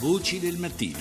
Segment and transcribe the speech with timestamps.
[0.00, 0.98] Voci del mattino.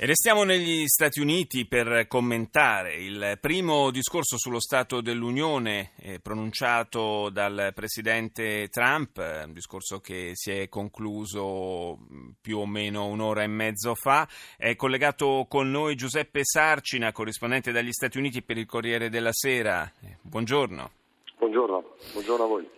[0.00, 7.30] E restiamo negli Stati Uniti per commentare il primo discorso sullo Stato dell'Unione eh, pronunciato
[7.30, 11.98] dal Presidente Trump, un discorso che si è concluso
[12.40, 14.28] più o meno un'ora e mezzo fa.
[14.56, 19.90] È collegato con noi Giuseppe Sarcina, corrispondente dagli Stati Uniti per il Corriere della Sera.
[20.00, 20.90] Eh, buongiorno.
[21.38, 22.77] Buongiorno, buongiorno a voi.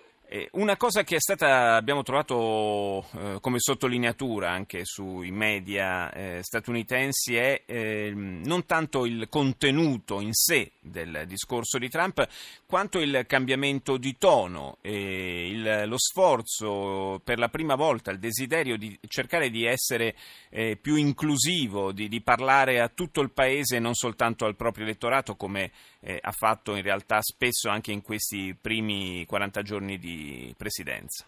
[0.52, 7.62] Una cosa che stata, abbiamo trovato eh, come sottolineatura anche sui media eh, statunitensi è
[7.66, 12.24] eh, non tanto il contenuto in sé del discorso di Trump,
[12.64, 18.96] quanto il cambiamento di tono, il, lo sforzo per la prima volta, il desiderio di
[19.08, 20.14] cercare di essere
[20.50, 24.84] eh, più inclusivo, di, di, parlare a tutto il paese e non soltanto al proprio
[24.84, 30.19] elettorato come eh, ha fatto in realtà spesso anche in questi primi 40 giorni di
[30.56, 31.26] presidenza.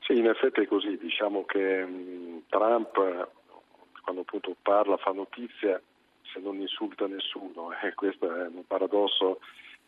[0.00, 3.28] Sì, in effetti è così, diciamo che Trump
[4.06, 5.82] quando appunto parla fa notizia
[6.32, 9.40] se non insulta nessuno e questo è un paradosso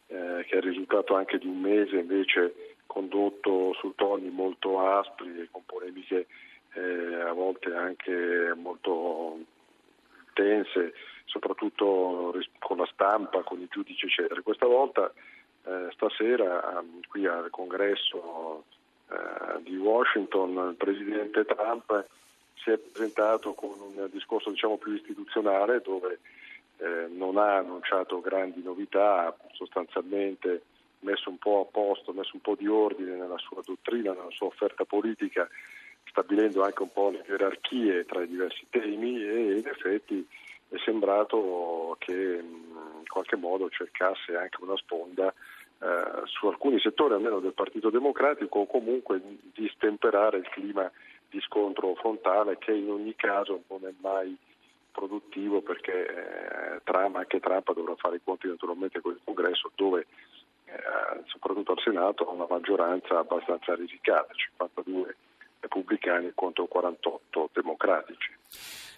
[0.09, 5.41] eh, che è il risultato anche di un mese invece condotto su toni molto aspri
[5.41, 6.27] e con polemiche
[6.75, 9.39] eh, a volte anche molto
[10.33, 10.95] tense,
[11.27, 14.41] soprattutto con la stampa, con i giudici eccetera.
[14.41, 15.38] Questa volta eh,
[15.99, 18.65] stasera um, qui al congresso
[19.11, 22.07] eh, di Washington il presidente Trump
[22.55, 26.21] si è presentato con un discorso diciamo, più istituzionale dove
[26.79, 30.63] eh, non ha annunciato grandi novità, sostanzialmente
[31.01, 34.47] messo un po' a posto, messo un po' di ordine nella sua dottrina, nella sua
[34.47, 35.49] offerta politica,
[36.05, 40.27] stabilendo anche un po' le gerarchie tra i diversi temi e in effetti
[40.69, 45.33] è sembrato che in qualche modo cercasse anche una sponda
[45.81, 49.21] eh, su alcuni settori almeno del Partito Democratico o comunque
[49.53, 50.91] di stemperare il clima
[51.31, 54.37] di scontro frontale che in ogni caso non è mai
[54.91, 60.07] produttivo perché eh, Trump, anche Trump dovrà fare i conti naturalmente con il congresso dove
[60.65, 65.17] eh, soprattutto al Senato ha una maggioranza abbastanza risicata, 52
[65.61, 68.33] repubblicani contro 48 democratici.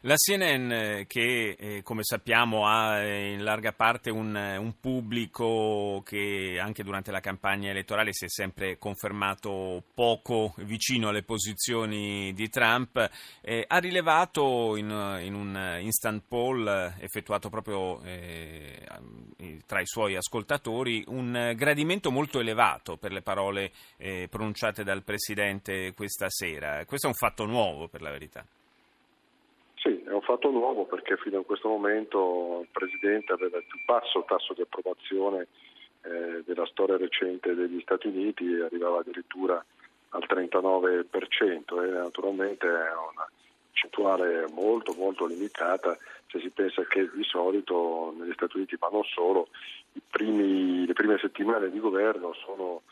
[0.05, 6.59] La CNN, che eh, come sappiamo ha eh, in larga parte un, un, pubblico che
[6.59, 13.11] anche durante la campagna elettorale si è sempre confermato poco vicino alle posizioni di Trump,
[13.43, 14.89] eh, ha rilevato in,
[15.21, 16.67] in, un instant poll
[16.99, 18.83] effettuato proprio eh,
[19.67, 25.93] tra i suoi ascoltatori un gradimento molto elevato per le parole eh, pronunciate dal Presidente
[25.93, 26.87] questa sera.
[26.87, 28.43] Questo è un fatto nuovo per la verità.
[30.21, 34.53] Un fatto nuovo perché fino a questo momento il Presidente aveva il più basso tasso
[34.53, 35.47] di approvazione
[36.03, 39.65] eh, della storia recente degli Stati Uniti, arrivava addirittura
[40.11, 43.27] al 39% e naturalmente è una
[43.71, 45.97] percentuale molto molto limitata.
[46.27, 49.49] Se si pensa che di solito negli Stati Uniti, ma non solo,
[50.11, 52.83] primi, le prime settimane di governo sono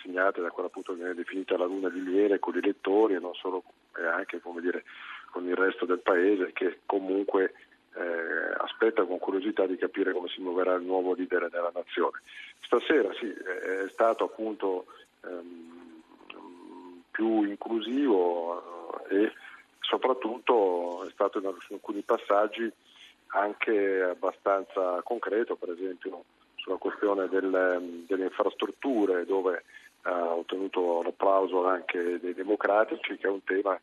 [0.00, 3.18] segnate da quella appunto che viene definita la luna di miele con gli elettori e
[3.18, 3.64] non solo,
[3.96, 4.84] e anche come dire,
[5.30, 7.54] con il resto del paese che comunque
[7.94, 12.20] eh, aspetta con curiosità di capire come si muoverà il nuovo leader della nazione.
[12.60, 14.86] Stasera sì, è stato appunto
[15.24, 16.02] ehm,
[17.10, 19.32] più inclusivo eh, e
[19.80, 22.70] soprattutto è stato in alcuni passaggi
[23.28, 26.24] anche abbastanza concreto, per esempio
[26.54, 29.64] sulla questione del, delle infrastrutture dove
[30.02, 33.78] ha ottenuto l'applauso anche dei democratici, che è un tema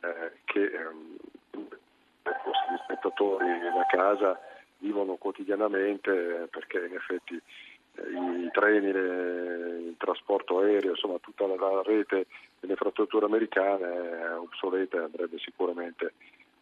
[0.00, 1.16] eh, che ehm,
[1.52, 4.40] gli spettatori da casa
[4.78, 7.40] vivono quotidianamente perché in effetti
[7.94, 12.26] eh, i treni, le, il trasporto aereo, insomma tutta la, la rete
[12.60, 16.12] delle infrastrutture americane è obsoleta e andrebbe sicuramente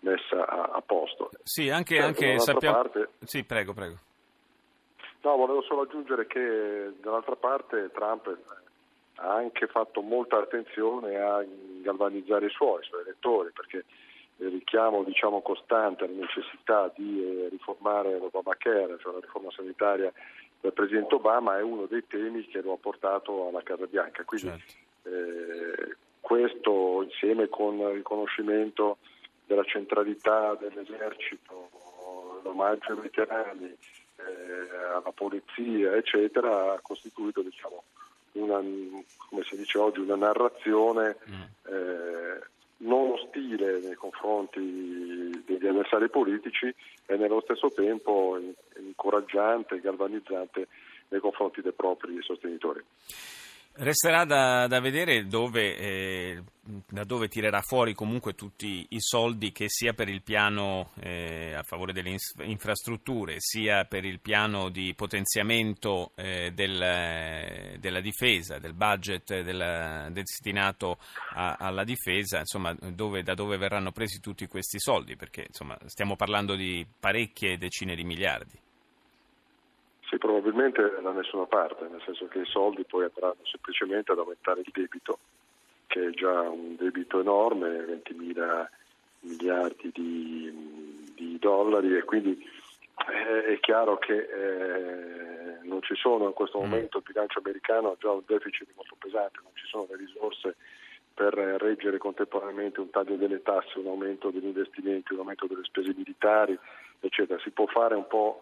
[0.01, 1.31] messa a, a posto.
[1.43, 2.77] Sì, anche, certo, anche sappiamo...
[2.77, 3.09] Parte...
[3.25, 3.97] Sì, prego, prego.
[5.23, 8.37] No, volevo solo aggiungere che dall'altra parte Trump
[9.21, 11.45] ha anche fatto molta attenzione a
[11.83, 13.85] galvanizzare i suoi, i suoi elettori, perché
[14.37, 20.13] il richiamo diciamo, costante alla necessità di eh, riformare l'Obamacare, cioè la riforma sanitaria
[20.61, 24.23] del Presidente Obama, è uno dei temi che lo ha portato alla Casa Bianca.
[24.25, 24.63] Quindi
[25.03, 25.09] certo.
[25.09, 28.99] eh, questo insieme con il riconoscimento
[29.47, 31.71] della centralità dell'esercito,
[32.43, 33.77] l'omaggio ai veterani,
[34.17, 37.83] eh, alla polizia, eccetera, ha costituito diciamo,
[38.39, 41.43] una, come si dice oggi, una narrazione mm.
[41.73, 42.41] eh,
[42.79, 46.73] non ostile nei confronti degli avversari politici
[47.07, 48.39] e nello stesso tempo
[48.79, 50.69] incoraggiante e galvanizzante
[51.09, 52.85] nei confronti dei propri sostenitori.
[53.81, 56.43] Resterà da, da vedere dove, eh,
[56.89, 61.63] da dove tirerà fuori comunque tutti i soldi che sia per il piano eh, a
[61.63, 69.43] favore delle infrastrutture, sia per il piano di potenziamento eh, del, della difesa, del budget
[69.43, 70.99] della, destinato
[71.35, 76.17] a, alla difesa, insomma dove, da dove verranno presi tutti questi soldi, perché insomma, stiamo
[76.17, 78.67] parlando di parecchie decine di miliardi.
[80.09, 84.61] Sì, probabilmente da nessuna parte, nel senso che i soldi poi andranno semplicemente ad aumentare
[84.61, 85.19] il debito,
[85.87, 88.71] che è già un debito enorme, 20 mila
[89.21, 92.43] miliardi di, di, dollari e quindi
[93.11, 96.63] eh, è chiaro che eh, non ci sono in questo mm.
[96.63, 100.57] momento, il bilancio americano ha già un deficit molto pesante, non ci sono le risorse
[101.13, 105.93] per reggere contemporaneamente un taglio delle tasse, un aumento degli investimenti, un aumento delle spese
[105.95, 106.59] militari,
[107.01, 107.39] eccetera.
[107.41, 108.41] Si può fare un po'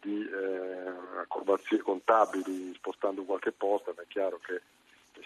[0.00, 4.60] di eh, acrobazie contabili spostando qualche posto, ma è chiaro che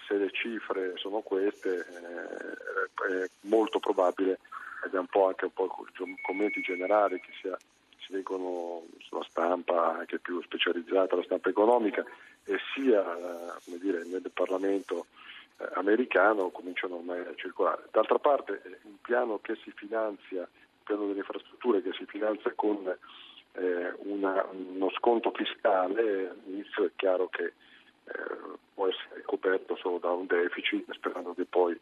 [0.07, 4.39] se le cifre sono queste eh, è molto probabile,
[4.85, 7.57] ed è un po' anche un po' i commenti generali che sia,
[7.99, 12.05] si leggono sulla stampa anche più specializzata, la stampa economica,
[12.45, 15.07] e sia eh, dire, nel Parlamento
[15.59, 17.85] eh, americano cominciano ormai a circolare.
[17.91, 22.97] D'altra parte un piano che si finanzia, un piano delle infrastrutture che si finanzia con
[23.53, 30.11] eh, una, uno sconto fiscale, inizio è chiaro che eh, può essere coperto solo da
[30.11, 31.79] un deficit, sperando che poi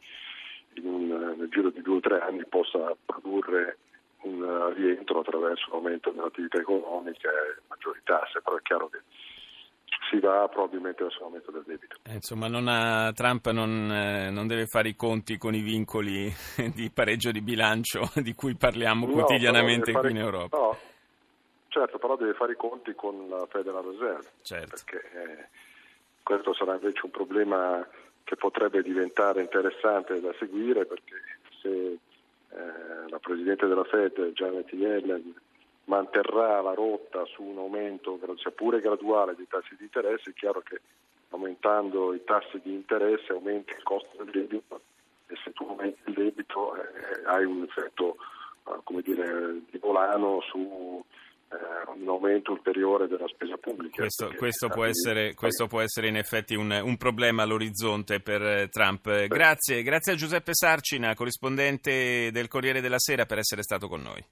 [0.82, 3.78] un, nel giro di due o tre anni possa produrre
[4.22, 9.00] un rientro attraverso l'aumento dell'attività economica e maggiori tasse, però è chiaro che
[10.10, 11.96] si va probabilmente verso l'aumento del debito.
[12.02, 16.30] Eh, insomma, non ha, Trump non, eh, non, deve fare i conti con i vincoli
[16.74, 20.56] di pareggio di bilancio di cui parliamo no, quotidianamente qui in Europa.
[20.56, 20.76] No,
[21.70, 24.74] Certo, però deve fare i conti con la Federal Reserve, certo.
[24.74, 25.48] perché eh,
[26.20, 27.86] questo sarà invece un problema
[28.24, 31.14] che potrebbe diventare interessante da seguire, perché
[31.62, 35.32] se eh, la Presidente della Fed, Janet Yellen,
[35.84, 40.62] manterrà la rotta su un aumento, sia pure graduale, dei tassi di interesse, è chiaro
[40.62, 40.80] che
[41.28, 44.80] aumentando i tassi di interesse aumenta il costo del debito
[45.28, 48.16] e se tu aumenti il debito eh, hai un effetto
[48.66, 51.04] eh, come dire, di volano su
[52.00, 53.96] un aumento ulteriore della spesa pubblica.
[53.96, 58.68] Questo, questo, può, essere, questo può, essere, in effetti un, un problema all'orizzonte per eh,
[58.68, 59.26] Trump.
[59.26, 64.24] Grazie, grazie a Giuseppe Sarcina, corrispondente del Corriere della Sera, per essere stato con noi.